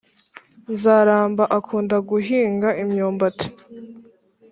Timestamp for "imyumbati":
2.83-3.47